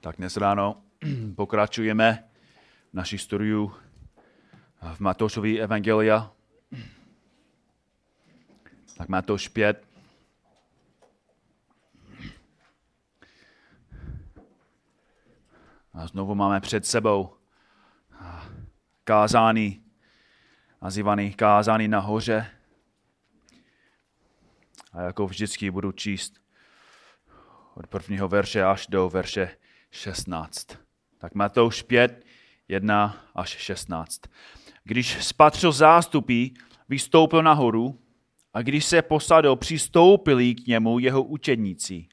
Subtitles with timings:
[0.00, 0.82] Tak dnes ráno
[1.36, 2.24] pokračujeme
[2.90, 3.74] v naší studiu
[4.94, 6.32] v Matoušovi Evangelia.
[8.96, 9.86] Tak Matouš 5.
[15.94, 17.34] A znovu máme před sebou
[19.04, 19.82] kázání,
[20.82, 22.46] nazývaný kázání nahoře.
[24.92, 26.40] A jako vždycky budu číst
[27.74, 29.56] od prvního verše až do verše
[29.90, 30.66] 16.
[31.18, 32.24] Tak Matouš 5,
[32.68, 34.20] 1 až 16.
[34.84, 36.46] Když spatřil zástupy,
[36.88, 37.98] vystoupil nahoru
[38.54, 42.06] a když se posadil, přistoupili k němu jeho učedníci.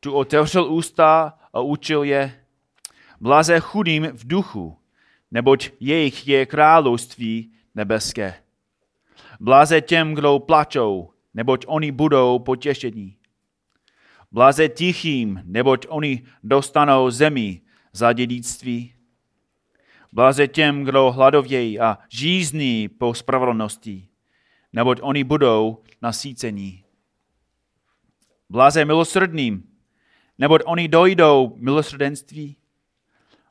[0.00, 2.44] Tu otevřel ústa a učil je,
[3.20, 4.78] blaze chudým v duchu,
[5.30, 8.34] neboť jejich je království nebeské.
[9.40, 13.16] Blaze těm, kdo plačou, neboť oni budou potěšení.
[14.32, 17.60] Blaze tichým, neboť oni dostanou zemi
[17.92, 18.94] za dědictví.
[20.12, 24.08] Blaze těm, kdo hladovějí a žízní po spravedlnosti,
[24.72, 26.84] neboť oni budou nasícení.
[28.50, 29.68] Blaze milosrdným,
[30.38, 32.56] neboť oni dojdou milosrdenství.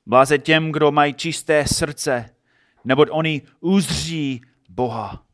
[0.05, 2.35] Blaze těm, kdo mají čisté srdce,
[2.85, 5.25] neboť oni uzří Boha.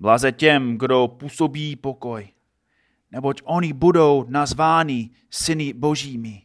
[0.00, 2.28] Blaze těm, kdo působí pokoj,
[3.12, 6.42] neboť oni budou nazváni syny božími.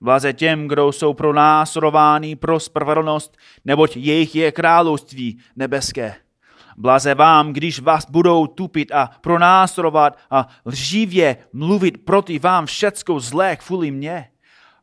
[0.00, 6.14] Blaze těm, kdo jsou pro násorováni pro spravedlnost, neboť jejich je království nebeské.
[6.76, 13.56] Blaze vám, když vás budou tupit a pronásorovat a lživě mluvit proti vám všecko zlé
[13.56, 14.28] kvůli mně.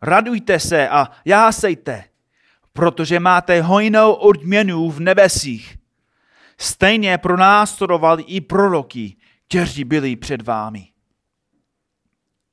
[0.01, 2.03] Radujte se a jásejte,
[2.73, 5.77] protože máte hojnou odměnu v nebesích.
[6.57, 9.15] Stejně pronásledovali i proroky,
[9.49, 10.91] kteří byli před vámi.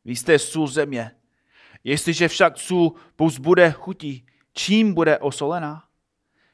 [0.04, 1.10] Vy jste sůl země.
[1.84, 2.94] Jestliže však sůl
[3.40, 5.84] bude chutí, čím bude osolená?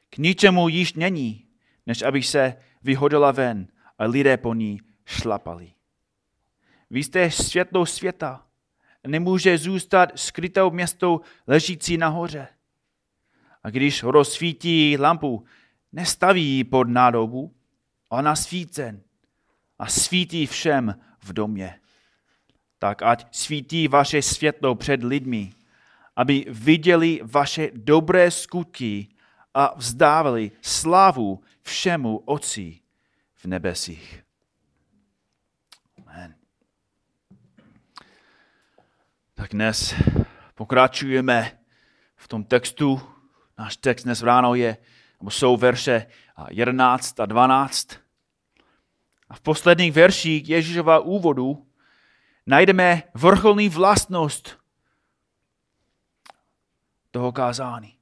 [0.09, 1.47] K ničemu již není,
[1.85, 3.67] než aby se vyhodila ven
[3.97, 5.73] a lidé po ní šlapali.
[6.89, 8.47] Vy jste světlou světa.
[9.07, 12.47] Nemůže zůstat skrytou městou ležící nahoře.
[13.63, 15.45] A když rozsvítí lampu,
[15.91, 17.55] nestaví pod nádobu,
[18.09, 19.02] ale na svícen
[19.83, 21.79] a svítí všem v domě.
[22.79, 25.53] Tak ať svítí vaše světlo před lidmi,
[26.15, 29.07] aby viděli vaše dobré skutky
[29.53, 32.79] a vzdávali slávu všemu Otci
[33.35, 34.23] v nebesích.
[35.97, 36.35] Amen.
[39.33, 39.95] Tak dnes
[40.55, 41.59] pokračujeme
[42.15, 43.01] v tom textu.
[43.57, 44.77] Náš text dnes ráno je,
[45.19, 46.07] nebo jsou verše
[46.49, 48.02] 11 a 12.
[49.33, 51.67] A v posledních verších Ježíšova úvodu
[52.45, 54.59] najdeme vrcholný vlastnost
[57.11, 57.97] toho kázání.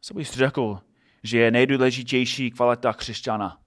[0.00, 0.80] Co bys řekl,
[1.22, 3.60] že je nejdůležitější kvalita křesťana?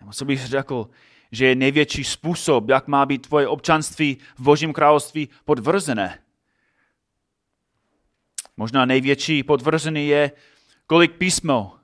[0.00, 0.90] Nebo co bys řekl,
[1.30, 6.18] že je největší způsob, jak má být tvoje občanství v Božím království podvrzené?
[8.56, 10.32] Možná největší podvrzený je,
[10.86, 11.81] kolik písmo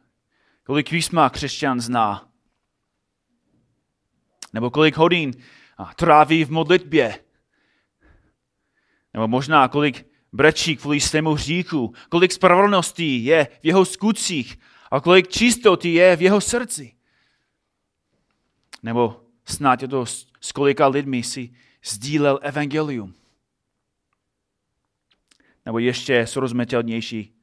[0.69, 2.29] kolik písma křesťan zná.
[4.53, 5.33] Nebo kolik hodin
[5.97, 7.25] tráví v modlitbě.
[9.15, 11.95] Nebo možná kolik brečí kvůli svému hříchu.
[12.09, 14.59] Kolik spravedlností je v jeho skutcích
[14.91, 16.97] a kolik čistoty je v jeho srdci.
[18.83, 20.07] Nebo snad je to
[20.41, 21.55] s kolika lidmi si
[21.85, 23.15] sdílel evangelium.
[25.67, 27.35] Nebo ještě srozumitelnější,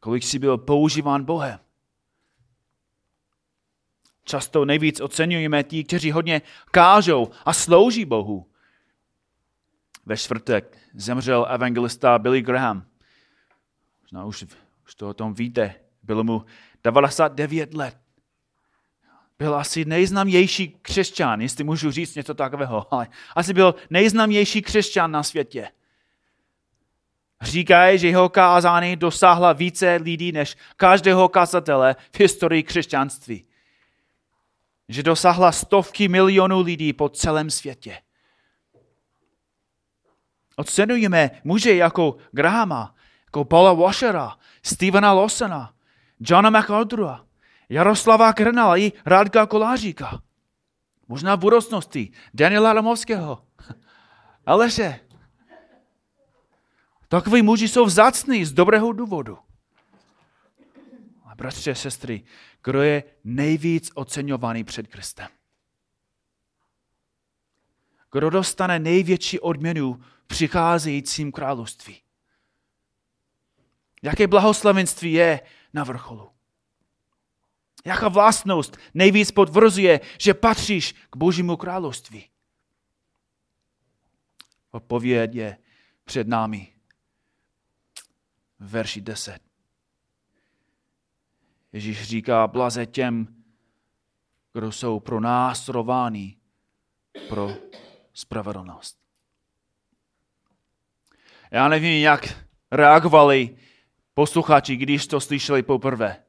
[0.00, 1.64] kolik si byl používán Bohem.
[4.24, 8.50] Často nejvíc oceňujeme tí, kteří hodně kážou a slouží Bohu.
[10.06, 12.84] Ve čtvrtek zemřel evangelista Billy Graham.
[14.02, 14.44] Možná už,
[14.86, 15.74] už to o tom víte.
[16.02, 16.44] Bylo mu
[16.84, 17.96] 99 let.
[19.38, 25.22] Byl asi nejznámější křesťan, jestli můžu říct něco takového, ale asi byl nejznámější křesťan na
[25.22, 25.68] světě.
[27.42, 33.46] Říkají, že jeho kázání dosáhla více lidí než každého kazatele v historii křesťanství
[34.88, 37.98] že dosáhla stovky milionů lidí po celém světě.
[40.56, 42.94] Ocenujeme muže jako Grahama,
[43.26, 45.74] jako Paula Washera, Stevena Lawsona,
[46.20, 47.24] Johna MacArthura,
[47.68, 50.22] Jaroslava Krnala i Rádka Koláříka.
[51.08, 53.42] Možná v budoucnosti Daniela Ramovského,
[54.46, 55.00] Aleše.
[57.08, 59.38] Takoví muži jsou vzácní z dobrého důvodu.
[61.36, 62.24] Bratři a sestry,
[62.64, 65.28] kdo je nejvíc oceňovaný před Kristem.
[68.14, 72.02] kdo dostane největší odměnu v přicházejícím království.
[74.02, 75.40] Jaké blahoslavenství je
[75.72, 76.30] na vrcholu?
[77.84, 82.30] Jaká vlastnost nejvíc potvrzuje, že patříš k Božímu království?
[84.70, 85.58] Odpověď je
[86.04, 86.74] před námi.
[88.58, 89.53] Verši 10.
[91.74, 93.26] Ježíš říká, blaze těm,
[94.52, 96.36] kdo jsou pro nástrovány
[97.28, 97.50] pro
[98.12, 98.96] spravedlnost.
[101.50, 103.56] Já nevím, jak reagovali
[104.14, 106.22] posluchači, když to slyšeli poprvé.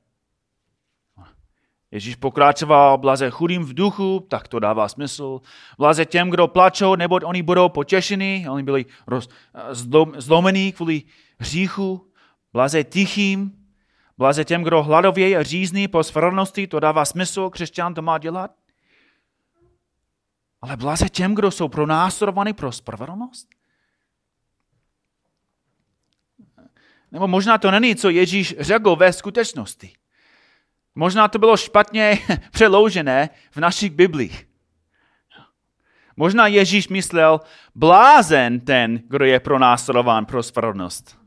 [1.91, 5.41] Ježíš pokračoval, blaze chudým v duchu, tak to dává smysl.
[5.77, 9.29] Blaze těm, kdo plačou, nebo oni budou potěšení, oni byli roz,
[10.17, 11.03] zlomení kvůli
[11.39, 12.11] hříchu.
[12.53, 13.64] Blaze tichým,
[14.17, 18.51] blaze těm, kdo hladovějí a řízní po spravedlnosti, to dává smysl, křesťan to má dělat.
[20.61, 23.47] Ale blaze těm, kdo jsou pronásledovaní pro spravedlnost?
[27.11, 29.93] Nebo možná to není, co Ježíš řekl ve skutečnosti.
[30.95, 32.19] Možná to bylo špatně
[32.51, 34.47] přeloužené v našich Biblích.
[36.17, 37.41] Možná Ježíš myslel,
[37.75, 41.24] blázen ten, kdo je pronásledován pro spravedlnost.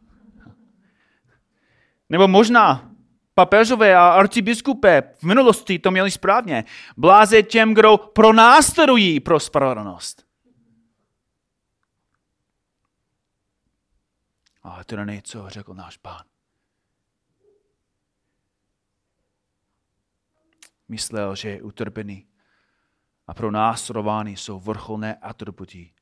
[2.09, 2.91] Nebo možná
[3.35, 6.65] papežové a arcibiskupé v minulosti to měli správně.
[6.97, 10.27] Bláze těm, kdo pronásledují pro spravedlnost.
[14.63, 16.23] Ale to není, co řekl náš pán.
[20.89, 22.27] Myslel, že je utrpený
[23.27, 23.51] a pro
[24.37, 25.93] jsou vrcholné atributy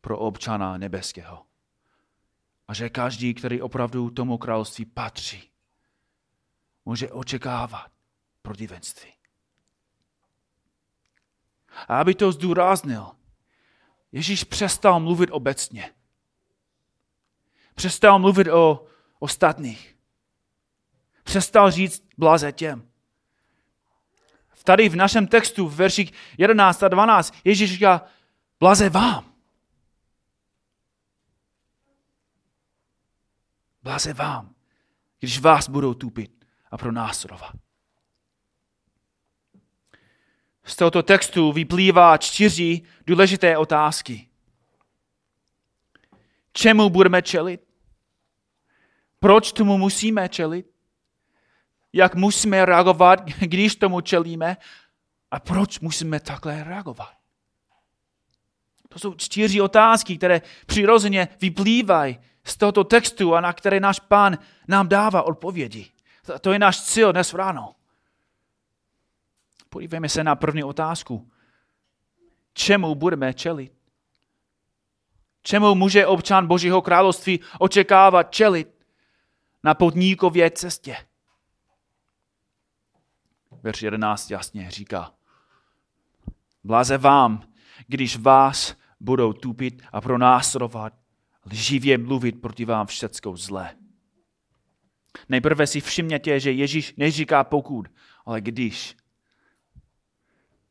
[0.00, 1.46] pro občana nebeského.
[2.68, 5.53] A že každý, který opravdu tomu království patří,
[6.84, 7.90] může očekávat
[8.42, 9.12] protivenství.
[11.88, 13.10] A aby to zdůraznil,
[14.12, 15.94] Ježíš přestal mluvit obecně.
[17.74, 18.86] Přestal mluvit o
[19.18, 19.96] ostatních.
[21.24, 22.90] Přestal říct blaze těm.
[24.64, 28.02] Tady v našem textu v verších 11 a 12 Ježíš říká,
[28.60, 29.34] blaze vám.
[33.82, 34.54] Blaze vám,
[35.20, 36.43] když vás budou tupit
[36.74, 37.52] a pronásledovat.
[40.64, 44.28] Z tohoto textu vyplývá čtyři důležité otázky.
[46.52, 47.60] Čemu budeme čelit?
[49.20, 50.66] Proč tomu musíme čelit?
[51.92, 54.56] Jak musíme reagovat, když tomu čelíme?
[55.30, 57.14] A proč musíme takhle reagovat?
[58.88, 64.38] To jsou čtyři otázky, které přirozeně vyplývají z tohoto textu a na které náš pán
[64.68, 65.93] nám dává odpovědi.
[66.40, 67.74] To je náš cíl dnes ráno.
[69.68, 71.30] Podívejme se na první otázku.
[72.52, 73.72] Čemu budeme čelit?
[75.42, 78.86] Čemu může občan Božího království očekávat čelit
[79.62, 80.96] na podníkově cestě?
[83.62, 85.12] Verš 11 jasně říká.
[86.64, 87.42] Blaze vám,
[87.86, 90.92] když vás budou tupit a pronásledovat,
[91.46, 93.76] lživě mluvit proti vám všeckou zlé.
[95.28, 97.86] Nejprve si všimněte, že Ježíš neříká pokud,
[98.26, 98.96] ale když.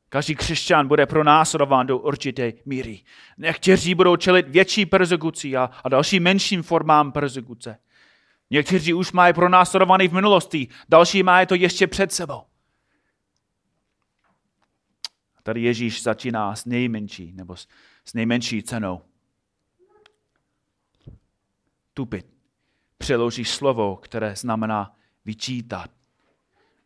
[0.10, 3.04] Každý křesťan bude pronásledován do určité míry.
[3.38, 7.77] Někteří budou čelit větší persekuci a, a další menším formám persekuce.
[8.50, 12.41] Někteří už mají pronásledovaný v minulosti, další mají to ještě před sebou.
[15.44, 17.68] Tady Ježíš začíná s nejmenší, nebo s,
[18.06, 19.01] s nejmenší cenou.
[21.94, 22.33] Tupit
[23.03, 24.95] přeloží slovo, které znamená
[25.25, 25.89] vyčítat,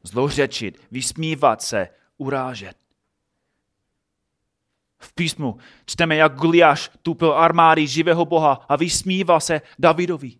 [0.03, 2.77] zlořečit, vysmívat se, urážet.
[4.99, 10.31] V písmu čteme, jak Goliáš tupil armády živého Boha a vysmíval se Davidovi.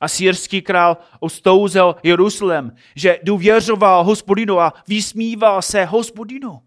[0.00, 6.62] A sírský král ostouzel Jeruzalém, že důvěřoval hospodinu a vysmíval se hospodinu.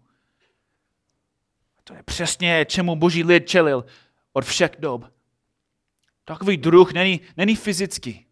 [1.84, 3.84] To je přesně, čemu boží lid čelil
[4.32, 5.13] od všech dob.
[6.24, 8.26] Takový druh není, není fyzický.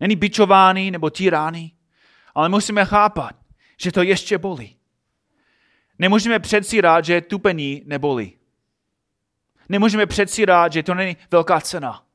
[0.00, 1.76] Není bičovaný nebo týraný,
[2.34, 3.36] ale musíme chápat,
[3.80, 4.76] že to ještě bolí.
[5.98, 8.38] Nemůžeme předsírat, že tupení nebolí.
[9.68, 12.06] Nemůžeme předsírat, že to není velká cena.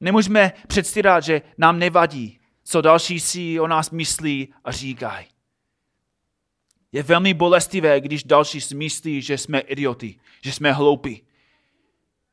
[0.00, 5.26] Nemůžeme předstírat, že nám nevadí, co další si o nás myslí a říkají.
[6.92, 11.22] Je velmi bolestivé, když další si myslí, že jsme idioti, že jsme hloupí,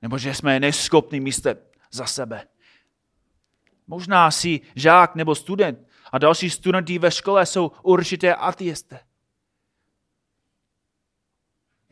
[0.02, 2.48] nebo že jsme neschopní myslet za sebe.
[3.88, 9.00] Možná si žák nebo student a další studenti ve škole jsou určité ateisté.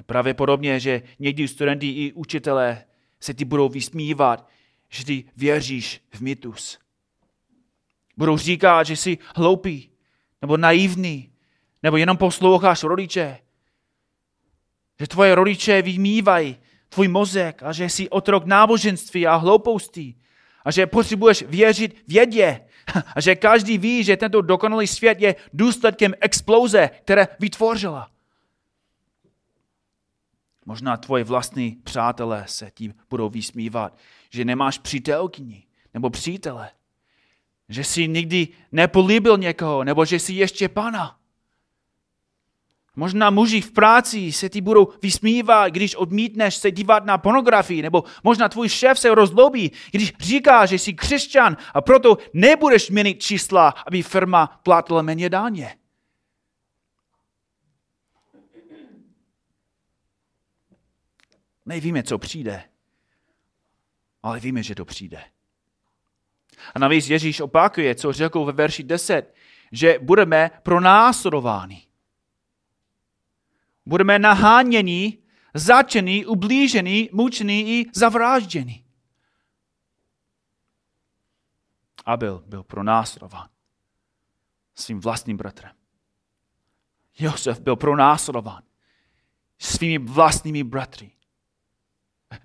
[0.06, 2.86] Pravděpodobně, že někdy studenti i učitelé
[3.20, 4.50] se ti budou vysmívat,
[4.90, 6.80] že ty věříš v mýtus.
[8.18, 9.90] Budou říkat, že jsi hloupý,
[10.42, 11.34] nebo naivní,
[11.84, 13.40] nebo jenom posloucháš rodiče.
[15.00, 16.58] Že tvoje rodiče vymývají
[16.94, 20.18] tvůj mozek a že jsi otrok náboženství a hloupoustí.
[20.66, 22.62] A že potřebuješ věřit vědě.
[23.16, 28.10] A že každý ví, že tento dokonalý svět je důsledkem exploze, které vytvořila.
[30.66, 33.98] Možná tvoje vlastní přátelé se tím budou vysmívat,
[34.30, 36.70] že nemáš přítelkyni nebo přítele.
[37.70, 41.18] Že jsi nikdy nepolíbil někoho, nebo že jsi ještě pana.
[42.96, 48.04] Možná muži v práci se ti budou vysmívat, když odmítneš se dívat na pornografii, nebo
[48.24, 53.70] možná tvůj šéf se rozlobí, když říká, že jsi křesťan a proto nebudeš měnit čísla,
[53.70, 55.76] aby firma platila méně dáně.
[61.66, 62.64] Nevíme, co přijde,
[64.24, 65.24] ale víme, že to přijde.
[66.76, 69.34] A navíc Ježíš opakuje, co řekl ve verši 10,
[69.72, 71.88] že budeme pronásledováni.
[73.86, 75.18] Budeme naháněni,
[75.54, 78.86] začeni, ublíženi, mučeni i zavražděni.
[82.06, 83.50] Abel byl pronásledován
[84.76, 85.76] svým vlastním bratrem.
[87.20, 88.64] Josef byl pronásledován
[89.60, 91.12] svými vlastními bratry.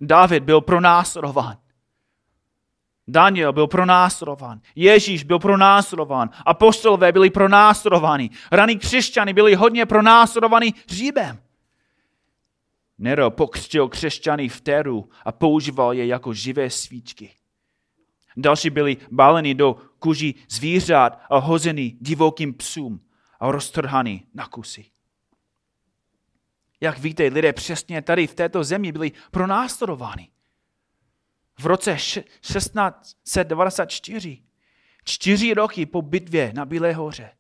[0.00, 1.59] David byl pronásledován.
[3.09, 4.61] Daniel byl pronásledován.
[4.75, 6.31] Ježíš byl pronásledován.
[6.47, 8.31] Apostolové byli pronásledováni.
[8.53, 11.38] Raní křesťany byli hodně pronásledovaní Říbem.
[12.99, 17.35] Nero pokřtil křesťany v teru a používal je jako živé svíčky.
[18.37, 23.00] Další byli baleni do kuží zvířat a hozeni divokým psům
[23.41, 24.85] a roztrhaný na kusy.
[26.81, 30.29] Jak víte, lidé přesně tady v této zemi byli pronásledováni.
[31.59, 34.43] V roce 1694,
[35.05, 37.31] čtyři roky po bitvě na Bílé hoře,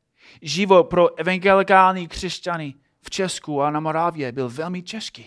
[0.42, 5.26] život pro evangelikální křesťany v Česku a na Moravě byl velmi český.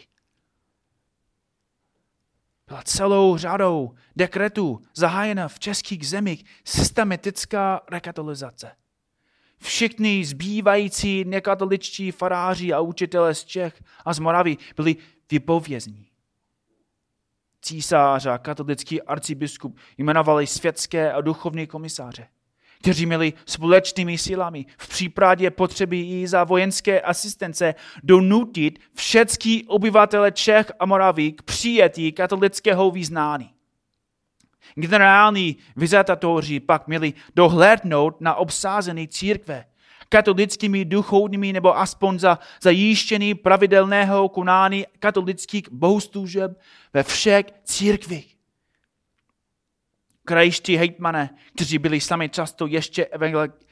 [2.68, 8.72] Byla celou řadou dekretů zahájena v českých zemích systematická rekatolizace.
[9.58, 14.96] Všichni zbývající nekatoličtí faráři a učitelé z Čech a z Moravy byli
[15.32, 16.11] vypovězní.
[17.62, 22.28] Císař a katolický arcibiskup jmenovali světské a duchovní komisáře,
[22.80, 30.72] kteří měli společnými silami v případě potřeby i za vojenské asistence donutit všechny obyvatele Čech
[30.80, 33.50] a Moravy k přijetí katolického vyznání.
[34.76, 39.66] Generální vizitatoři pak měli dohlédnout na obsázené církve
[40.12, 46.60] katolickými duchovními nebo aspoň za zajištění pravidelného konání katolických bohoslužeb
[46.94, 48.36] ve všech církvích.
[50.26, 53.08] Krajští hejtmané, kteří byli sami často ještě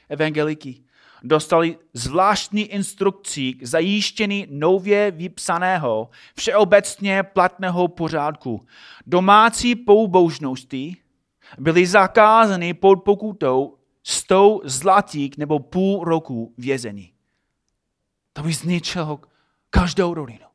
[0.10, 0.84] evangeliky,
[1.24, 8.66] dostali zvláštní instrukcí k zajištění nově vypsaného, všeobecně platného pořádku.
[9.06, 10.96] Domácí pouboužnosti
[11.58, 13.79] byly zakázány pod pokutou
[14.10, 17.14] sto zlatík nebo půl roku vězení.
[18.34, 19.20] To by zničilo
[19.70, 20.46] každou rodinu.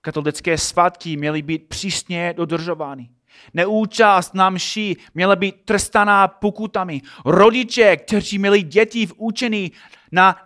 [0.00, 3.10] Katolické svatky měly být přísně dodržovány.
[3.54, 7.02] Neúčast na mši měla být trestaná pokutami.
[7.24, 9.72] Rodiče, kteří měli děti v učení
[10.12, 10.36] na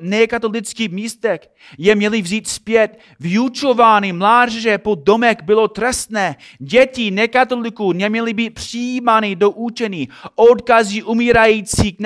[0.00, 1.40] nekatolických místech,
[1.78, 2.98] je měli vzít zpět.
[3.20, 6.36] Vyučování mládeže po domek bylo trestné.
[6.58, 10.08] Děti nekatoliků neměly být přijímány do učení.
[10.34, 11.96] Odkazy umírajících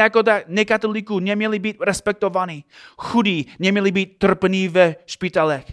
[0.46, 2.64] nekatoliků neměly být respektovány.
[2.96, 5.64] Chudí neměli být trpení ve špitalech.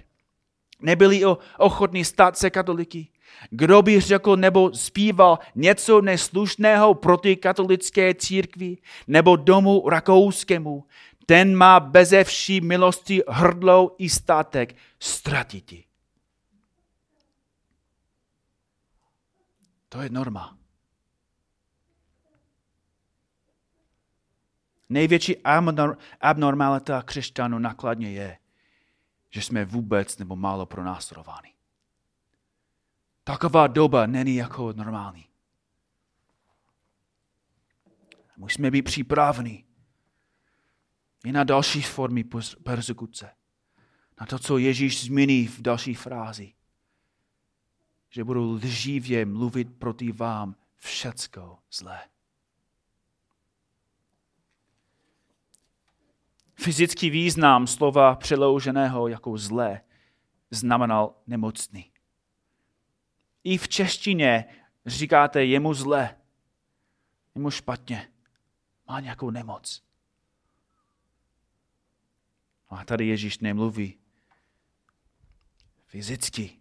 [0.81, 1.21] Nebyli
[1.57, 3.07] ochotní stát se katoliky.
[3.49, 10.83] Kdo by řekl nebo zpíval něco neslušného proti katolické církvi nebo domu rakouskému,
[11.31, 15.85] ten má beze vší milosti hrdlou i státek ztratiti.
[19.89, 20.57] To je norma.
[24.89, 25.35] Největší
[26.21, 28.37] abnormalita křesťanů nakladně je,
[29.29, 31.53] že jsme vůbec nebo málo pronásledováni.
[33.23, 35.25] Taková doba není jako normální.
[38.37, 39.65] Musíme být připraveni
[41.25, 42.23] i na další formy
[42.63, 43.29] persekuce.
[44.19, 46.53] Na to, co Ježíš zmíní v další frázi.
[48.09, 51.99] Že budou lživě mluvit proti vám všecko zlé.
[56.55, 59.81] Fyzický význam slova přelouženého jako zlé
[60.51, 61.91] znamenal nemocný.
[63.43, 64.45] I v češtině
[64.85, 66.17] říkáte jemu zlé,
[67.35, 68.11] jemu špatně,
[68.87, 69.83] má nějakou nemoc.
[72.71, 73.97] A tady Ježíš nemluví
[75.85, 76.51] fyzicky,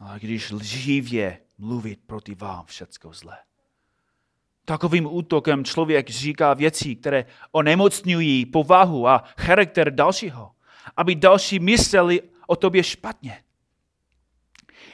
[0.00, 3.38] ale když lživě mluvit proti vám všecko zlé.
[4.64, 10.52] Takovým útokem člověk říká věci, které onemocňují povahu a charakter dalšího,
[10.96, 13.44] aby další mysleli o tobě špatně.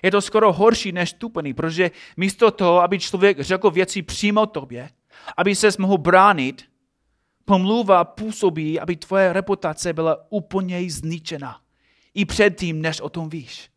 [0.03, 4.91] Je to skoro horší než tupený, protože místo toho, aby člověk řekl věci přímo tobě,
[5.37, 6.74] aby se mohl bránit,
[7.45, 11.61] pomluva působí, aby tvoje reputace byla úplně zničena.
[12.15, 13.71] I předtím, než o tom víš.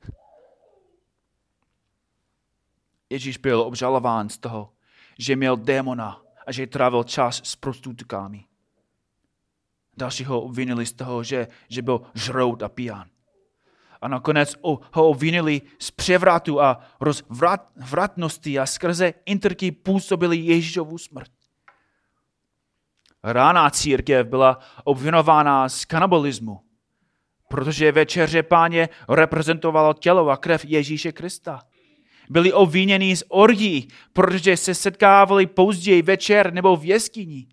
[3.10, 4.70] Ježíš byl obžalován z toho,
[5.20, 8.46] že měl démona a že trávil čas s prostitutkami.
[9.98, 13.10] Další ho obvinili z toho, že, že byl žrout a pijan.
[14.02, 14.56] A nakonec
[14.94, 21.37] ho obvinili z převratu a rozvratnosti a skrze interky působili Ježíšovu smrt.
[23.28, 26.62] Rána církev byla obvinována z kanibalismu,
[27.48, 31.60] protože večeře páně reprezentovalo tělo a krev Ježíše Krista
[32.30, 37.48] byli obviněni z orgí, protože se setkávali později večer nebo v jeskyni.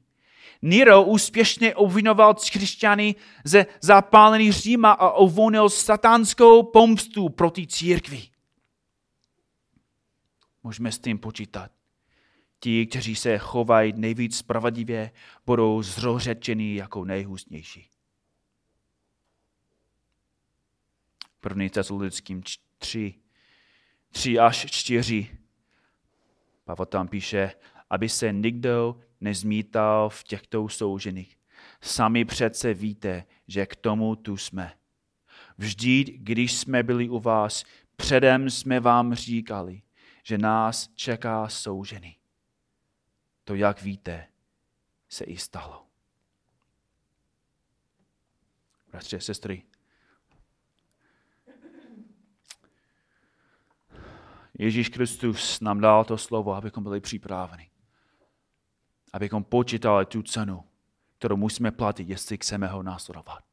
[0.62, 3.14] Nero úspěšně obvinoval křesťany
[3.45, 8.23] ze zapálení Říma a uvolnil satanskou pomstu proti církvi.
[10.62, 11.71] Můžeme s tím počítat.
[12.64, 15.11] Ti, kteří se chovají nejvíc spravedlivě,
[15.47, 17.90] budou zrořečeni jako nejhůstnější.
[21.40, 22.42] První tesalonickým
[22.78, 23.14] 3,
[24.11, 25.38] 3 až 4.
[26.64, 27.52] Pavel tam píše,
[27.90, 31.37] aby se nikdo nezmítal v těchto soužených.
[31.80, 34.73] Sami přece víte, že k tomu tu jsme.
[35.59, 37.65] Vždy, když jsme byli u vás,
[37.97, 39.82] předem jsme vám říkali,
[40.23, 42.17] že nás čeká soužený.
[43.45, 44.28] To, jak víte,
[45.09, 45.87] se i stalo.
[48.91, 49.63] Bratře, sestry,
[54.59, 57.71] Ježíš Kristus nám dal to slovo, abychom byli připraveni.
[59.13, 60.65] Abychom počítali tu cenu,
[61.19, 63.45] kterou musíme platit, jestli chceme ho následovat.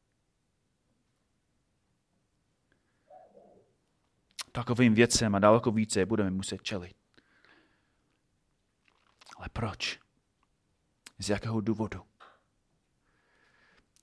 [4.51, 7.00] Takovým věcem a daleko více budeme muset čelit.
[9.41, 9.99] Ale proč?
[11.19, 12.01] Z jakého důvodu?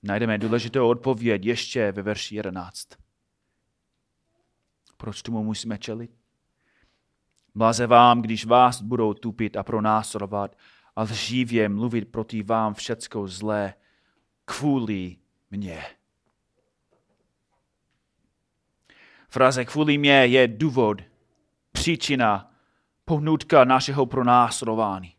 [0.03, 2.89] Najdeme důležitou odpověď ještě ve verši 11.
[4.97, 6.11] Proč tomu musíme čelit?
[7.55, 10.57] Blaze vám, když vás budou tupit a pronásledovat
[10.95, 13.73] a lživě mluvit proti vám všecko zlé
[14.45, 15.17] kvůli
[15.51, 15.85] mně.
[19.29, 21.01] Fraze kvůli mě je důvod,
[21.71, 22.53] příčina,
[23.05, 25.18] pohnutka našeho pronásledování.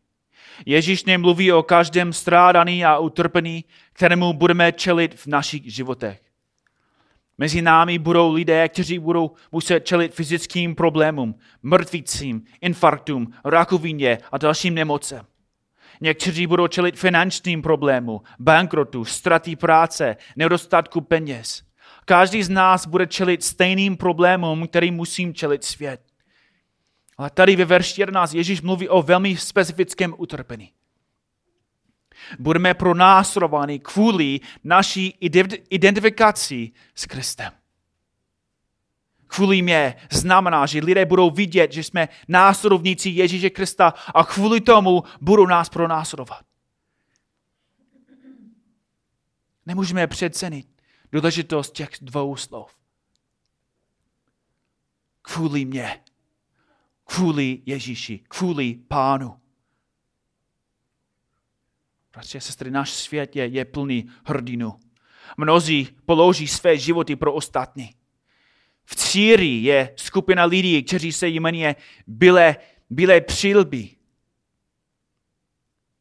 [0.66, 6.20] Ježíš nemluví o každém strádaný a utrpení, kterému budeme čelit v našich životech.
[7.38, 14.74] Mezi námi budou lidé, kteří budou muset čelit fyzickým problémům, mrtvicím, infarktům, rakovině a dalším
[14.74, 15.26] nemocem.
[16.00, 21.62] Někteří budou čelit finančním problémům, bankrotu, ztratí práce, nedostatku peněz.
[22.04, 26.09] Každý z nás bude čelit stejným problémům, který musím čelit svět.
[27.20, 30.72] Ale tady ve verši 11 Ježíš mluví o velmi specifickém utrpení
[32.38, 35.08] budeme pronásrováni kvůli naší
[35.70, 37.52] identifikaci s Kristem.
[39.26, 45.02] Kvůli mě znamená, že lidé budou vidět, že jsme následovníci Ježíše Krista a kvůli tomu
[45.20, 46.44] budou nás pronásledovat.
[49.66, 50.66] Nemůžeme přecenit
[51.12, 52.76] důležitost těch dvou slov.
[55.22, 56.00] Kvůli mě,
[57.14, 59.36] kvůli Ježíši, kvůli Pánu.
[62.14, 64.74] A sestry, náš svět je, je plný hrdinu.
[65.36, 67.94] Mnozí položí své životy pro ostatní.
[68.84, 72.56] V Círi je skupina lidí, kteří se jmenuje Byle,
[72.90, 73.90] Byle přilby.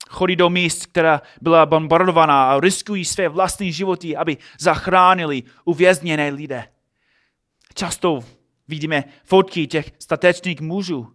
[0.10, 6.68] Chodí do míst, která byla bombardovaná a riskují své vlastní životy, aby zachránili uvězněné lidé.
[7.74, 8.39] Často
[8.70, 11.14] vidíme fotky těch statečných mužů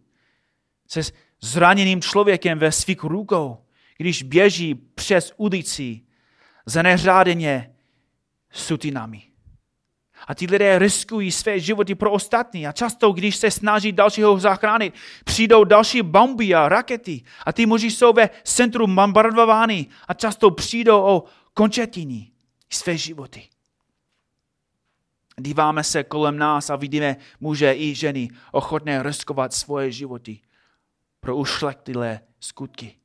[0.88, 1.00] se
[1.40, 3.64] zraněným člověkem ve svých rukou
[3.96, 6.00] když běží přes ulici
[6.66, 7.74] zaneřádeně
[8.52, 9.22] sutinami.
[10.26, 12.66] A ty lidé riskují své životy pro ostatní.
[12.66, 17.22] A často, když se snaží dalšího zachránit, přijdou další bomby a rakety.
[17.46, 22.30] A ty muži jsou ve centru bombardovány a často přijdou o končetiny
[22.70, 23.42] své životy.
[25.40, 30.40] Díváme se kolem nás a vidíme muže i ženy ochotné riskovat svoje životy
[31.20, 32.96] pro ušlechtilé skutky.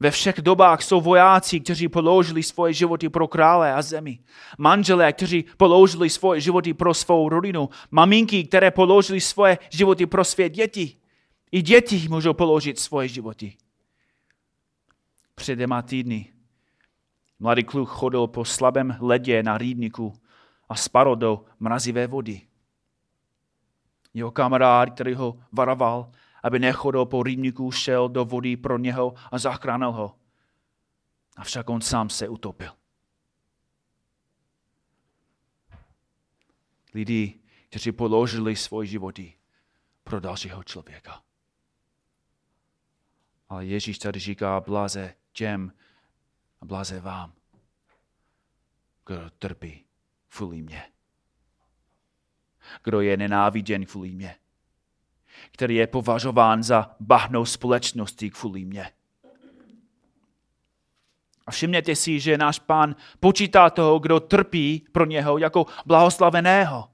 [0.00, 4.18] Ve všech dobách jsou vojáci, kteří položili svoje životy pro krále a zemi.
[4.58, 7.68] Manželé, kteří položili svoje životy pro svou rodinu.
[7.90, 10.96] Maminky, které položili svoje životy pro své děti.
[11.52, 13.56] I děti můžou položit svoje životy.
[15.34, 16.32] Před dvěma týdny
[17.38, 20.12] mladý kluk chodil po slabém ledě na rýdniku
[20.68, 22.48] a spadl do mrazivé vody.
[24.14, 29.38] Jeho kamarád, který ho varoval, aby nechodil po rýdniku, šel do vody pro něho a
[29.38, 30.18] zachránil ho.
[31.36, 32.72] Avšak on sám se utopil.
[36.94, 39.34] Lidi, kteří položili svoje životy
[40.04, 41.22] pro dalšího člověka.
[43.48, 45.72] Ale Ježíš tady říká blaze těm
[46.60, 47.32] a blaze vám,
[49.06, 49.87] kdo trpí
[50.28, 50.82] kvůli mě.
[52.84, 54.36] Kdo je nenáviděn kvůli mě.
[55.52, 58.90] Který je považován za bahnou společností kvůli mě.
[61.46, 66.90] A všimněte si, že náš pán počítá toho, kdo trpí pro něho jako blahoslaveného.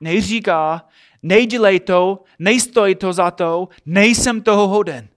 [0.00, 0.88] Nejříká,
[1.22, 5.08] nejdělej to, nejstoj to za to, nejsem toho hoden.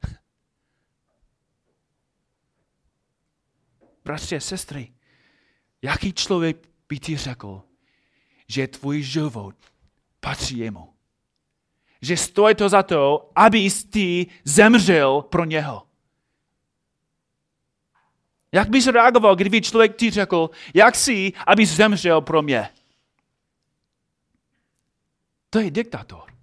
[4.03, 4.93] Bratři a sestry,
[5.81, 7.61] jaký člověk by ti řekl,
[8.47, 9.55] že tvůj život
[10.19, 10.93] patří jemu?
[12.01, 15.87] Že stojí to za to, abys ty zemřel pro něho.
[18.51, 22.69] Jak bys reagoval, kdyby člověk ti řekl, jak si, abys zemřel pro mě?
[25.49, 26.33] To je diktator.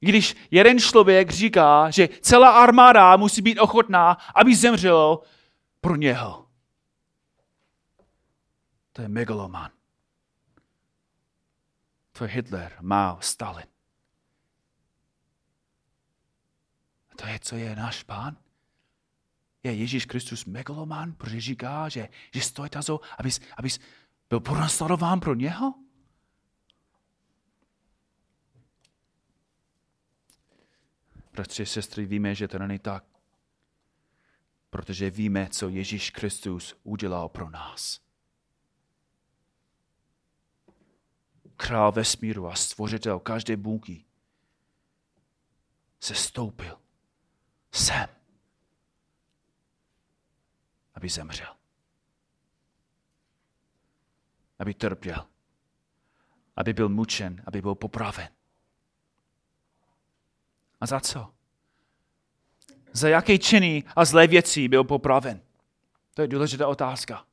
[0.00, 5.18] Když jeden člověk říká, že celá armáda musí být ochotná, aby zemřel
[5.80, 6.45] pro něho.
[8.96, 9.70] To je megaloman.
[12.12, 13.66] To je Hitler, Mao, Stalin.
[17.10, 18.36] A to je, co je náš pán?
[19.62, 23.78] Je Ježíš Kristus megaloman, protože říká, že, že stojí to, abys, abys
[24.28, 25.74] byl pronásledován pro něho?
[31.32, 33.04] Bratři, sestry, víme, že to není tak.
[34.70, 38.05] Protože víme, co Ježíš Kristus udělal pro nás.
[41.56, 44.04] Král vesmíru a stvořitel každé buňky,
[46.00, 46.78] se stoupil
[47.72, 48.08] sem,
[50.94, 51.56] aby zemřel.
[54.58, 55.26] Aby trpěl.
[56.56, 58.28] Aby byl mučen, aby byl popraven.
[60.80, 61.32] A za co?
[62.92, 65.40] Za jaké činy a zlé věci byl popraven?
[66.14, 67.26] To je důležitá otázka.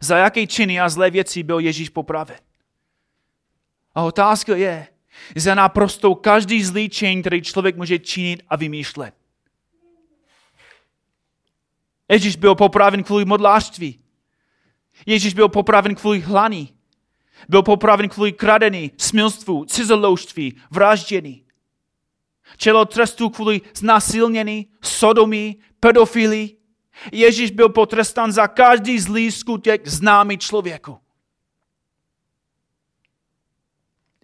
[0.00, 2.47] Za jaké činy a zlé věci byl Ježíš popraven?
[3.98, 4.86] A otázka je,
[5.36, 9.14] za naprosto každý zlý čin, který člověk může činit a vymýšlet.
[12.08, 13.98] Ježíš byl popraven kvůli modlářství.
[15.06, 16.74] Ježíš byl popraven kvůli hlaní.
[17.48, 21.44] Byl popraven kvůli kradení, smilstvu, cizoloužství, vraždění.
[22.56, 26.56] Čelo trestu kvůli znásilnění, sodomí, pedofilii.
[27.12, 30.98] Ježíš byl potrestán za každý zlý skutek známý člověku.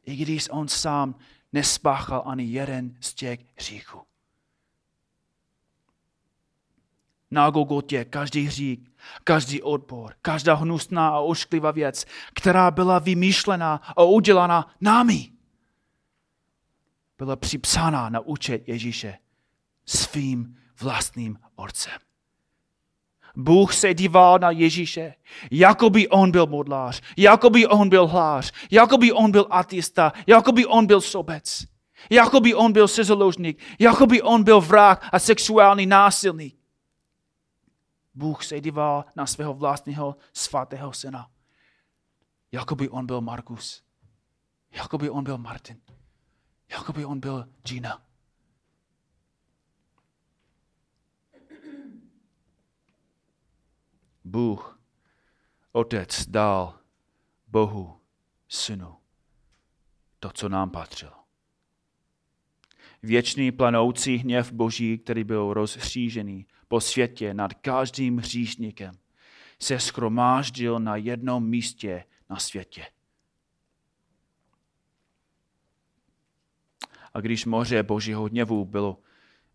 [0.07, 1.15] I když on sám
[1.53, 4.01] nespáchal ani jeden z těch hříchů.
[7.31, 8.93] Na Gogotě každý hřík,
[9.25, 15.33] každý odpor, každá hnusná a ošklivá věc, která byla vymýšlená a udělána námi,
[17.19, 19.19] byla připsána na účet Ježíše
[19.87, 22.04] svým vlastním orcem.
[23.37, 25.15] Bůh se díval na Ježíše,
[25.51, 30.13] jako by on byl modlář, jako by on byl hlář, jako by on byl ateista,
[30.27, 31.65] jako by on byl sobec,
[32.11, 36.57] jako by on byl sezoložník, jako by on byl vrah a sexuální násilník.
[38.15, 41.31] Bůh se díval na svého vlastního svatého syna,
[42.53, 43.83] jako by on byl Markus,
[44.73, 45.81] jako by on byl Martin,
[46.71, 48.03] jako by on byl Gina.
[54.25, 54.81] Bůh,
[55.73, 56.79] Otec dal
[57.47, 58.01] Bohu,
[58.49, 58.97] Synu,
[60.21, 61.13] to, co nám patřilo.
[63.03, 68.95] Věčný planoucí hněv Boží, který byl rozšířený po světě nad každým hříšníkem,
[69.63, 72.87] se schromáždil na jednom místě na světě.
[77.15, 78.99] A když moře Božího hněvu bylo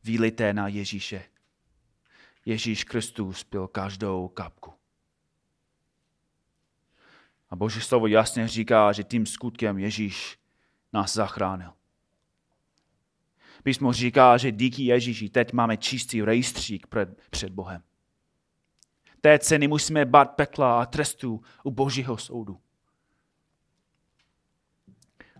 [0.03, 1.25] výlité na Ježíše,
[2.49, 4.73] Ježíš Kristus pil každou kapku.
[7.49, 10.39] A Boží slovo jasně říká, že tím skutkem Ježíš
[10.93, 11.73] nás zachránil.
[13.63, 17.83] Písmo říká, že díky Ježíši teď máme čistý rejstřík před, před Bohem.
[19.21, 22.59] Teď se nemusíme bát pekla a trestu u Božího soudu.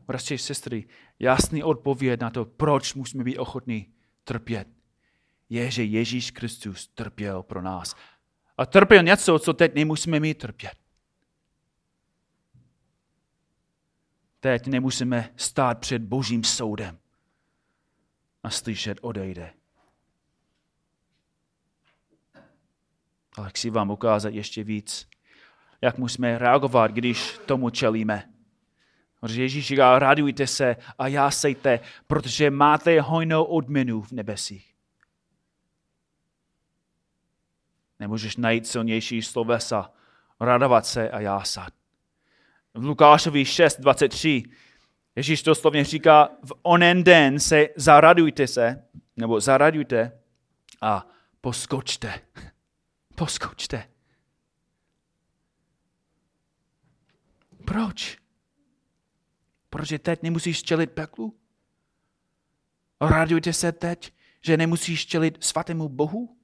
[0.08, 0.88] Bratři sestry,
[1.20, 3.94] jasný odpověď na to, proč musíme být ochotní
[4.24, 4.68] trpět,
[5.50, 7.96] je, že Ježíš Kristus trpěl pro nás.
[8.58, 10.74] A trpěl něco, co teď nemusíme mít trpět.
[14.40, 17.00] Teď nemusíme stát před Božím soudem
[18.44, 19.54] a slyšet odejde.
[23.38, 25.10] Ale chci vám ukázat ještě víc,
[25.82, 28.34] jak musíme reagovat, když tomu čelíme.
[29.20, 34.69] Protože Ježíš říká, radujte se a jásejte, protože máte hojnou odměnu v nebesích.
[38.00, 39.92] Nemůžeš najít silnější slovesa,
[40.40, 41.74] radovat se a jásat.
[42.74, 44.44] V Lukášovi 6.23
[45.16, 50.20] Ježíš to slovně říká, v onen den se zaradujte se, nebo zaradujte
[50.82, 51.08] a
[51.42, 52.22] poskočte.
[53.16, 53.90] Poskočte.
[57.66, 58.18] Proč?
[59.70, 61.40] Protože teď nemusíš čelit peklu?
[63.02, 66.39] Radujte se teď, že nemusíš čelit svatému Bohu?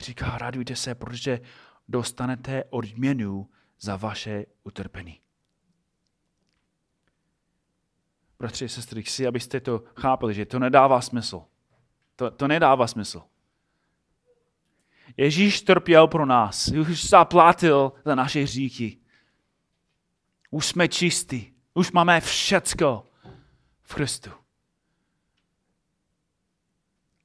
[0.00, 1.40] Říká, radujte se, protože
[1.88, 5.20] dostanete odměnu za vaše utrpení.
[8.38, 11.42] Bratři a sestry, chci, abyste to chápali, že to nedává smysl.
[12.16, 13.22] To, to nedává smysl.
[15.16, 16.68] Ježíš trpěl pro nás.
[16.68, 18.98] Už zaplatil za naše říky.
[20.50, 21.54] Už jsme čistí.
[21.74, 23.06] Už máme všecko
[23.82, 24.30] v Kristu.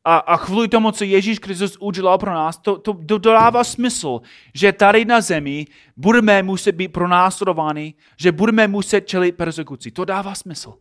[0.05, 4.21] A, a kvůli tomu, co Ježíš Kristus udělal pro nás, to, to, to dává smysl,
[4.53, 5.65] že tady na zemi
[5.97, 9.91] budeme muset být pronásledováni, že budeme muset čelit persekuci.
[9.91, 10.73] To dává smysl.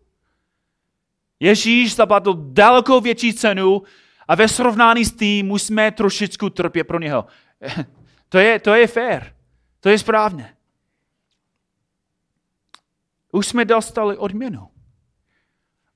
[1.40, 3.82] Ježíš zaplatil daleko větší cenu
[4.28, 7.26] a ve srovnání s tím musíme trošičku trpět pro něho.
[8.28, 9.34] To je, to je fér.
[9.80, 10.56] To je správně.
[13.32, 14.68] Už jsme dostali odměnu.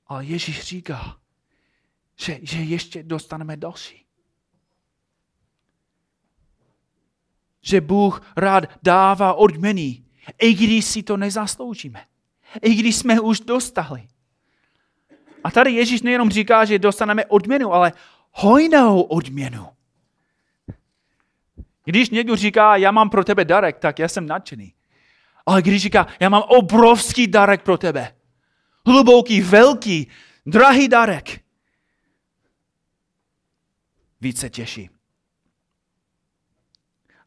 [0.07, 1.17] Ale Ježíš říká,
[2.21, 4.05] že, že ještě dostaneme další.
[7.61, 10.05] Že Bůh rád dává odměny,
[10.39, 12.05] i když si to nezasloužíme.
[12.63, 14.09] I když jsme už dostali.
[15.45, 17.93] A tady Ježíš nejenom říká, že dostaneme odměnu, ale
[18.33, 19.67] hojnou odměnu.
[21.85, 24.75] Když někdo říká, já mám pro tebe darek, tak já jsem nadšený.
[25.47, 28.15] Ale když říká, já mám obrovský darek pro tebe,
[28.87, 30.09] hluboký, velký,
[30.47, 31.41] drahý darek,
[34.21, 34.91] více těší.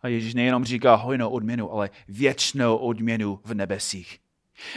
[0.02, 4.22] A Ježíš nejenom říká hojnou odměnu, ale věčnou odměnu v nebesích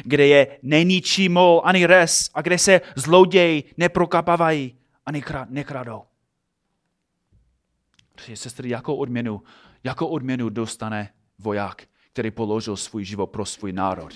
[0.04, 6.02] kde je nejničí mol ani res a kde se zloději neprokapávají ani nekradou.
[8.14, 9.42] Protože sestry, jakou odměnu,
[9.84, 14.12] jakou odměnu dostane voják, který položil svůj život pro svůj národ?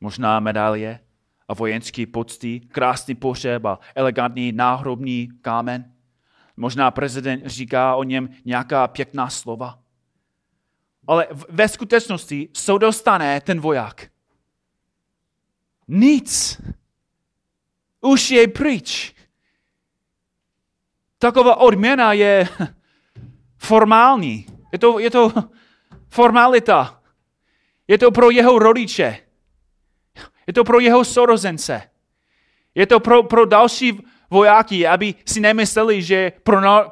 [0.00, 0.98] Možná medaile
[1.52, 5.92] a vojenský pocty, krásný pohřeb a elegantní náhrobní kámen.
[6.56, 9.82] Možná prezident říká o něm nějaká pěkná slova
[11.06, 14.10] ale ve skutečnosti co dostane ten voják?
[15.88, 16.60] Nic.
[18.00, 19.14] Už je pryč.
[21.18, 22.48] Taková odměna je
[23.58, 24.46] formální.
[24.72, 25.32] Je to, je to
[26.08, 27.02] formalita.
[27.88, 29.18] Je to pro jeho rodiče.
[30.46, 31.90] Je to pro jeho sorozence.
[32.74, 36.32] Je to pro, pro další vojáky, aby si nemysleli, že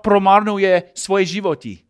[0.02, 1.84] promarnuje svoje životy.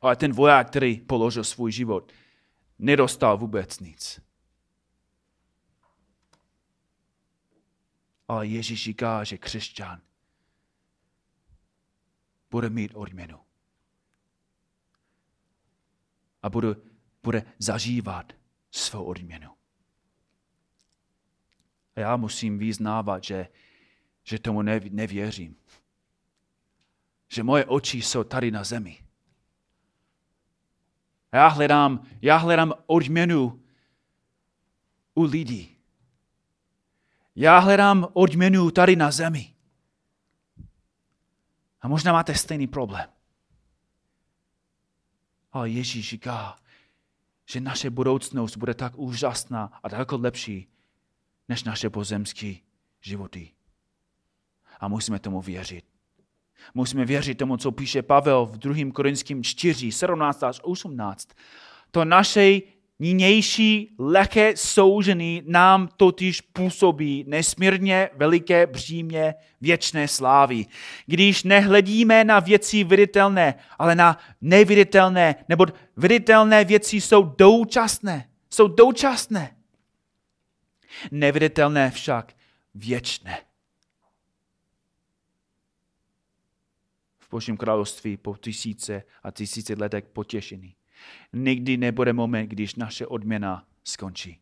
[0.00, 2.12] Ale ten voják, který položil svůj život,
[2.78, 4.20] nedostal vůbec nic.
[8.28, 10.00] Ale Ježíš říká, že křesťan
[12.50, 13.40] bude mít odměnu.
[16.42, 16.68] A bude,
[17.22, 18.32] bude zažívat
[18.70, 19.50] svou odměnu.
[21.96, 23.48] A já musím vyznávat, že,
[24.22, 25.56] že tomu nevěřím.
[27.28, 29.04] Že moje oči jsou tady na zemi.
[31.32, 33.64] Já hledám, já hledám odměnu
[35.14, 35.76] u lidí.
[37.36, 39.54] Já hledám odměnu tady na zemi.
[41.80, 43.10] A možná máte stejný problém.
[45.52, 46.58] Ale Ježíš říká,
[47.48, 50.68] že naše budoucnost bude tak úžasná a daleko lepší,
[51.48, 52.54] než naše pozemské
[53.00, 53.50] životy.
[54.80, 55.84] A musíme tomu věřit.
[56.74, 58.92] Musíme věřit tomu, co píše Pavel v 2.
[58.92, 61.28] Korinským 4, 17 až 18.
[61.90, 62.60] To naše
[62.98, 70.66] nynější lehké soužení nám totiž působí nesmírně veliké břímě věčné slávy.
[71.06, 78.30] Když nehledíme na věci viditelné, ale na neviditelné, nebo viditelné věci jsou doučasné.
[78.50, 79.56] Jsou doučasné.
[81.10, 82.36] Neviditelné však
[82.74, 83.38] věčné.
[87.18, 90.77] V Božím království po tisíce a tisíce letech potěšení
[91.32, 94.38] nikdy nebude moment, když naše odměna skončí.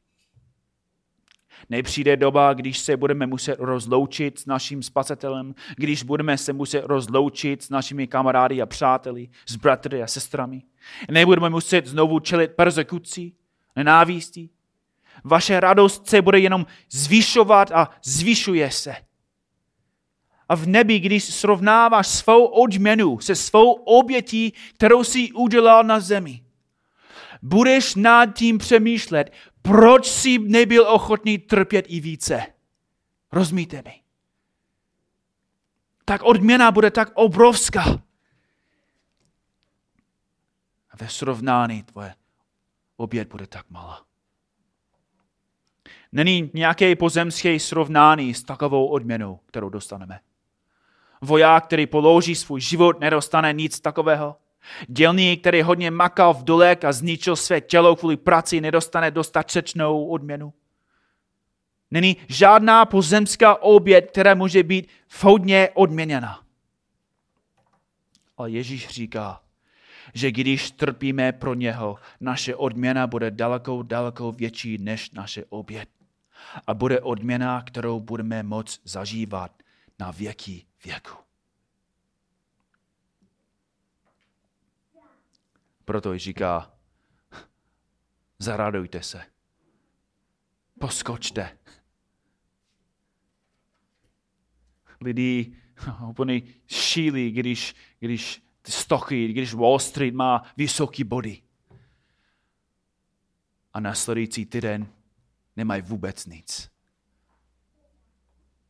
[1.70, 7.62] Nepřijde doba, když se budeme muset rozloučit s naším spasitelem, když budeme se muset rozloučit
[7.62, 10.62] s našimi kamarády a přáteli, s bratry a sestrami.
[11.10, 13.32] Nebudeme muset znovu čelit persekuci,
[13.76, 14.50] nenávistí.
[15.24, 18.94] Vaše radost se bude jenom zvyšovat a zvyšuje se.
[20.48, 26.45] A v nebi, když srovnáváš svou odměnu se svou obětí, kterou si udělal na zemi,
[27.48, 29.32] budeš nad tím přemýšlet,
[29.62, 32.46] proč jsi nebyl ochotný trpět i více.
[33.32, 34.02] Rozumíte mi?
[36.04, 37.84] Tak odměna bude tak obrovská.
[40.90, 42.14] A ve srovnání tvoje
[42.96, 44.04] oběd bude tak malá.
[46.12, 50.20] Není nějaké pozemské srovnání s takovou odměnou, kterou dostaneme.
[51.20, 54.36] Voják, který položí svůj život, nedostane nic takového.
[54.88, 60.52] Dělník, který hodně makal v dolek a zničil své tělo kvůli práci, nedostane dostatečnou odměnu.
[61.90, 64.88] Není žádná pozemská oběd, která může být
[65.20, 66.40] vhodně odměněna.
[68.36, 69.40] Ale Ježíš říká,
[70.14, 75.88] že když trpíme pro něho, naše odměna bude daleko, daleko větší než naše oběd.
[76.66, 79.50] A bude odměna, kterou budeme moct zažívat
[79.98, 81.25] na věky věku.
[85.86, 86.72] Proto říká,
[88.38, 89.22] zaradujte se.
[90.80, 91.58] Poskočte.
[95.00, 95.56] Lidi
[96.08, 101.42] úplně šílí, když, když stochy, když Wall Street má vysoký body.
[103.72, 104.92] A následující týden
[105.56, 106.70] nemají vůbec nic.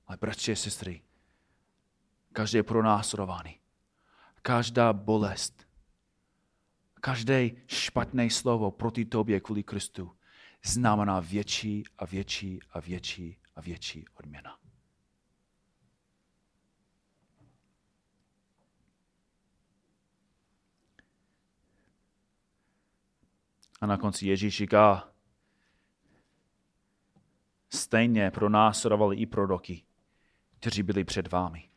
[0.07, 1.03] Ale bratři a sestry,
[2.33, 3.61] každý je pronásledovaný.
[4.43, 5.66] Každá bolest,
[7.01, 10.17] každé špatné slovo proti tobě kvůli Kristu
[10.65, 14.59] znamená větší a větší a větší a větší odměna.
[23.81, 25.13] A na konci Ježíš říká,
[27.69, 29.83] stejně pronásledovali i proroky,
[30.59, 31.71] kteří byli před vámi.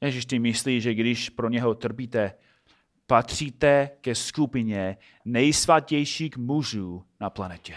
[0.00, 2.34] Ježíš tím myslí, že když pro něho trpíte,
[3.06, 7.74] patříte ke skupině nejsvatějších mužů na planetě.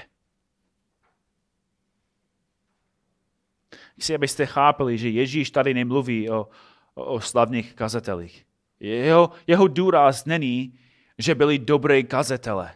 [4.00, 6.48] Chci, abyste chápali, že Ježíš tady nemluví o,
[6.94, 8.46] o, o slavných kazatelích.
[8.80, 10.80] Jeho, jeho důraz není,
[11.18, 12.74] že byli dobré kazatele.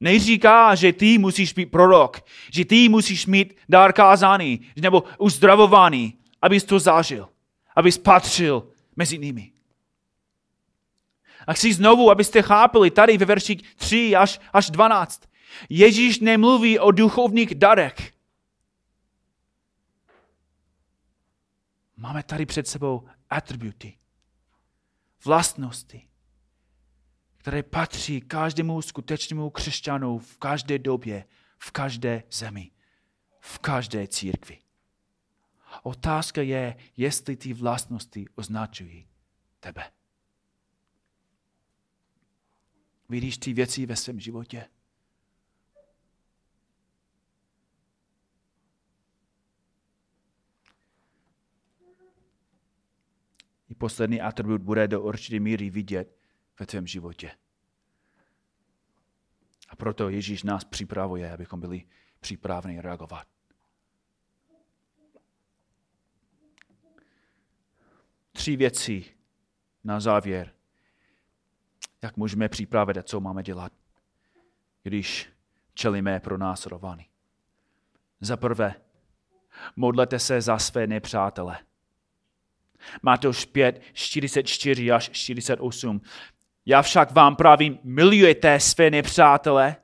[0.00, 2.20] Neříká, že ty musíš být prorok,
[2.52, 7.28] že ty musíš mít dár kázaný nebo uzdravovaný, abys to zažil,
[7.76, 9.52] abys patřil mezi nimi.
[11.46, 15.22] A chci znovu, abyste chápali tady ve verších 3 až, až 12.
[15.68, 18.12] Ježíš nemluví o duchovních darech.
[21.96, 23.98] Máme tady před sebou atributy,
[25.24, 26.08] vlastnosti,
[27.36, 31.24] které patří každému skutečnému křesťanu v každé době,
[31.58, 32.70] v každé zemi,
[33.40, 34.58] v každé církvi.
[35.82, 39.08] Otázka je, jestli ty vlastnosti označují
[39.60, 39.90] tebe.
[43.08, 44.68] Vidíš ty věci ve svém životě?
[53.68, 56.16] I poslední atribut bude do určité míry vidět
[56.58, 57.30] ve tvém životě.
[59.68, 61.84] A proto Ježíš nás připravuje, abychom byli
[62.20, 63.39] připraveni reagovat.
[68.40, 69.04] Tři věci
[69.84, 70.50] na závěr,
[72.02, 73.72] jak můžeme připravit a co máme dělat,
[74.82, 75.28] když
[75.74, 77.06] čelíme pro následování.
[78.20, 78.74] Za prvé,
[79.76, 81.58] modlete se za své nepřátele.
[83.02, 86.00] Matouš 5, 44 až 48.
[86.66, 89.76] Já však vám pravím, milujete své nepřátele,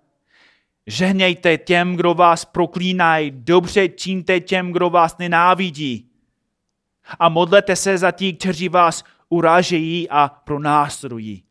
[0.86, 6.15] Žehnějte těm, kdo vás proklínají, dobře čiňte těm, kdo vás nenávidí.
[7.18, 11.42] A modlete se za tí, kteří vás urážejí a pronásledují.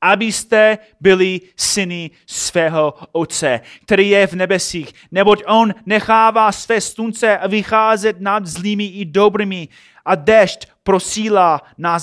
[0.00, 8.20] Abyste byli syny svého Otce, který je v nebesích, neboť On nechává své slunce vycházet
[8.20, 9.68] nad zlými i dobrými
[10.04, 11.98] a dešť prosílá na,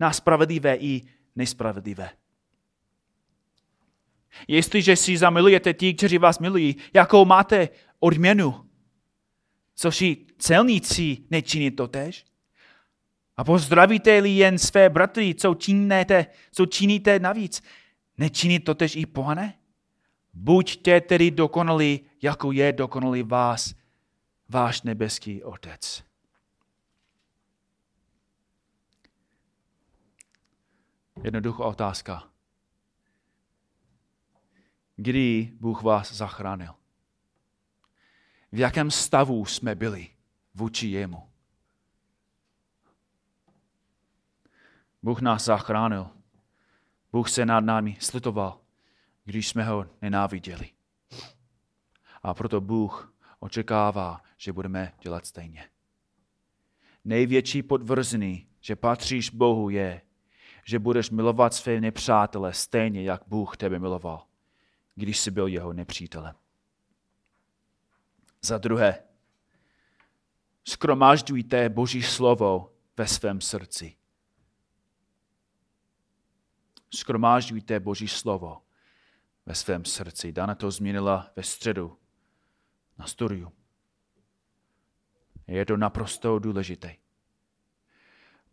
[0.00, 1.02] na spravedlivé i
[1.36, 2.10] nespravedlivé.
[4.48, 7.68] Jestliže si zamilujete ti, kteří vás milují, jakou máte
[8.00, 8.63] odměnu?
[9.74, 12.24] Což i celníci nečiní to tež?
[13.36, 17.62] A pozdravíte-li jen své bratry, co činíte, co činíte navíc,
[18.18, 19.58] nečiní to tež i pohane?
[20.32, 23.74] Buďte tedy dokonalí, jako je dokonalý vás,
[24.48, 26.04] váš nebeský Otec.
[31.22, 32.28] Jednoduchá otázka.
[34.96, 36.74] Kdy Bůh vás zachránil?
[38.54, 40.08] V jakém stavu jsme byli
[40.54, 41.28] vůči jemu?
[45.02, 46.06] Bůh nás zachránil.
[47.12, 48.60] Bůh se nad námi slitoval,
[49.24, 50.70] když jsme ho nenáviděli.
[52.22, 55.68] A proto Bůh očekává, že budeme dělat stejně.
[57.04, 60.00] Největší potvrzení, že patříš Bohu, je,
[60.64, 64.26] že budeš milovat své nepřátele stejně, jak Bůh tebe miloval,
[64.94, 66.34] když jsi byl jeho nepřítelem.
[68.44, 69.02] Za druhé,
[70.64, 73.96] skromážďujte Boží slovo ve svém srdci.
[76.94, 78.62] Skromážďujte Boží slovo
[79.46, 80.32] ve svém srdci.
[80.32, 81.98] Dana to změnila ve středu
[82.98, 83.52] na studiu.
[85.46, 86.96] Je to naprosto důležité.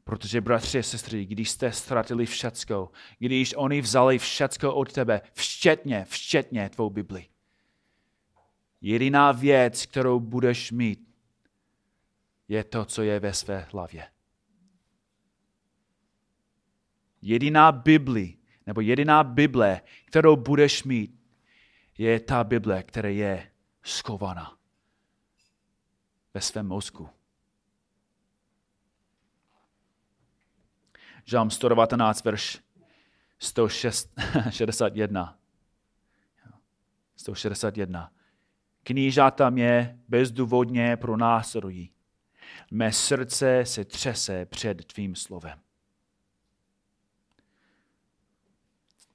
[0.04, 6.06] Protože, bratři a sestry, když jste ztratili všecko, když oni vzali všecko od tebe, včetně,
[6.10, 7.31] včetně tvou Bibli,
[8.82, 11.16] jediná věc, kterou budeš mít,
[12.48, 14.08] je to, co je ve své hlavě.
[17.22, 21.22] Jediná Bibli, nebo jediná Bible, kterou budeš mít,
[21.98, 23.52] je ta Bible, která je
[23.84, 24.58] skovaná
[26.34, 27.10] ve svém mozku.
[31.26, 32.62] Žám 119, verš
[33.40, 35.40] 161.
[37.16, 38.12] 161.
[38.84, 41.92] Knížata mě bezdůvodně pronásledují.
[42.72, 45.60] Mé srdce se třese před tvým slovem.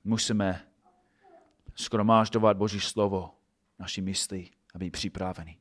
[0.05, 0.67] Musíme
[1.75, 3.35] skromáždovat Boží slovo
[3.79, 5.59] naší mysli a být připraveni.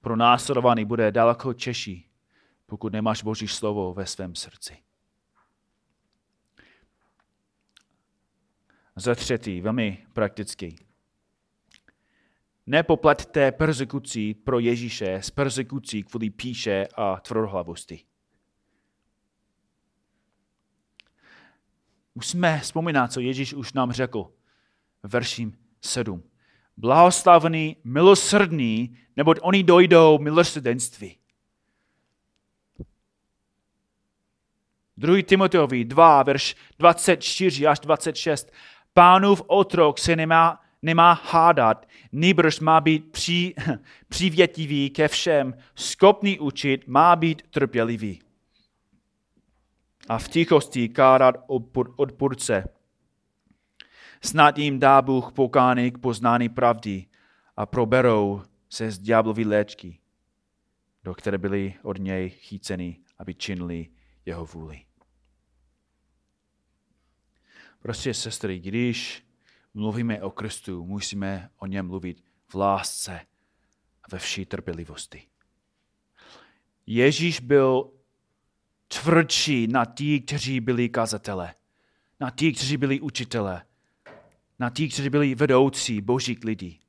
[0.00, 2.10] Pro následovaný bude daleko češí,
[2.66, 4.76] pokud nemáš Boží slovo ve svém srdci.
[8.96, 10.89] Za třetí, velmi praktický.
[12.66, 18.04] Nepoplette persekucí pro Ježíše s persekucí kvůli píše a tvrdohlavosti.
[22.14, 24.32] Musíme vzpomínat, co Ježíš už nám řekl
[25.02, 26.22] v verším 7.
[26.76, 31.16] Blahoslavený, milosrdný, neboť oni dojdou milosrdenství.
[34.96, 35.22] 2.
[35.22, 38.52] Timoteovi 2, verš 24 až 26.
[38.94, 43.54] Pánův otrok se nemá, nemá hádat, nýbrž má být při,
[44.08, 48.20] přivětivý ke všem, schopný učit, má být trpělivý.
[50.08, 51.34] A v tichosti kárat
[51.96, 52.68] odpůrce.
[54.22, 57.06] Snad jim dá Bůh pokány k poznání pravdy
[57.56, 59.98] a proberou se z ďáblovy léčky,
[61.04, 63.88] do které byly od něj chyceny, aby činili
[64.26, 64.84] jeho vůli.
[67.82, 69.29] Prostě, sestry, když
[69.74, 73.20] mluvíme o Kristu, musíme o něm mluvit v lásce
[74.02, 75.26] a ve vší trpělivosti.
[76.86, 77.90] Ježíš byl
[78.88, 81.54] tvrdší na tí, kteří byli kazatele,
[82.20, 83.66] na tí, kteří byli učitele,
[84.58, 86.80] na tí, kteří byli vedoucí božích lidí.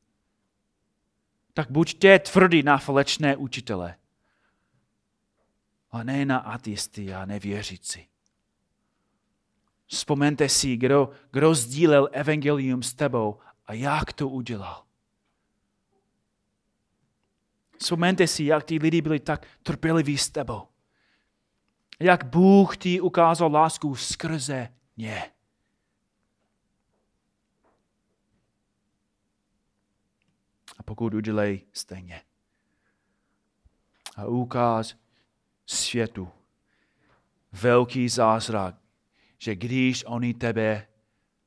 [1.53, 3.95] Tak buďte tvrdí na falečné učitele,
[5.91, 8.10] a ne na ateisty a nevěřící.
[9.91, 14.83] Vzpomeňte si, kdo, kdo sdílel evangelium s tebou a jak to udělal.
[17.77, 20.67] Vzpomeňte si, jak ty lidi byli tak trpěliví s tebou.
[21.99, 25.31] Jak Bůh ti ukázal lásku skrze ně.
[30.77, 32.21] A pokud udělej stejně.
[34.15, 34.97] A ukáž
[35.65, 36.31] světu
[37.51, 38.80] velký zázrak
[39.41, 40.87] že když oni tebe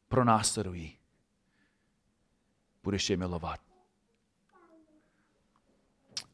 [0.09, 0.99] pronásledují,
[2.83, 3.61] budeš je milovat.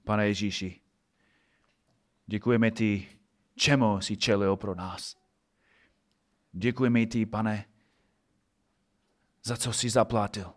[0.05, 0.81] Pane Ježíši,
[2.27, 3.09] děkujeme ti,
[3.55, 5.17] čemu jsi čelil pro nás.
[6.53, 7.65] Děkujeme ti, pane,
[9.43, 10.53] za co jsi zaplatil.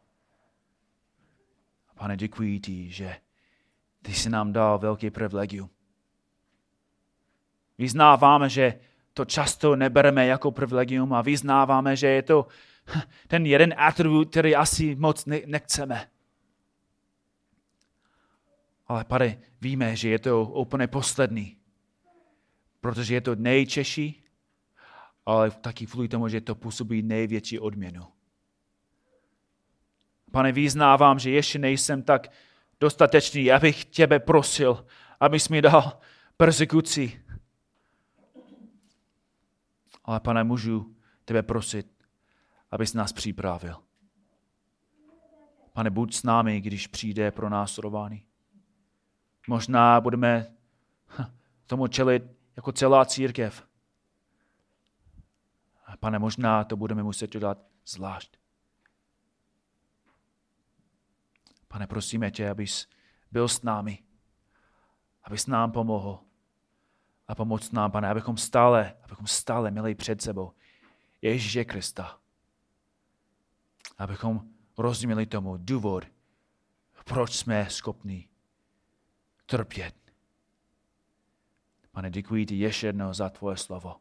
[1.96, 3.22] Pane, děkuji ti, že
[4.02, 5.70] ty jsi nám dal velký privilegium.
[7.78, 12.48] Vyznáváme, že to často nebereme jako privilegium a vyznáváme, že je to
[13.28, 16.10] ten jeden atribut, který asi moc nechceme.
[18.88, 21.58] Ale pane, víme, že je to úplně poslední,
[22.82, 24.24] protože je to nejčeší,
[25.26, 28.08] ale taky kvůli tomu, že to působí největší odměnu.
[30.32, 32.32] Pane, vyznávám, že ještě nejsem tak
[32.80, 34.86] dostatečný, abych těbe prosil,
[35.20, 36.00] abys mi dal
[36.38, 37.23] persekuci.
[40.06, 40.96] Ale pane, můžu
[41.26, 42.06] tebe prosit,
[42.72, 43.84] abys nás připravil.
[45.74, 48.26] Pane, buď s námi, když přijde pro nás rování.
[49.48, 50.56] Možná budeme
[51.68, 52.24] tomu čelit
[52.56, 53.68] jako celá církev.
[56.00, 58.38] Pane, možná to budeme muset dělat zvlášť.
[61.68, 62.88] Pane, prosíme tě, abys
[63.32, 64.04] byl s námi,
[65.24, 66.20] abys nám pomohl
[67.28, 70.54] a pomoct nám, pane, abychom stále, abychom stále měli před sebou
[71.22, 72.20] Ježíše Krista.
[73.98, 74.42] Abychom
[74.78, 76.04] rozuměli tomu důvod,
[77.06, 78.30] proč jsme schopni
[79.46, 79.96] trpět.
[81.92, 83.96] Pane, děkuji ti ještě jednou za tvoje slovo.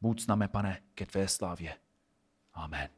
[0.00, 1.78] Buď s námi, pane, ke tvé slávě.
[2.54, 2.97] Amen.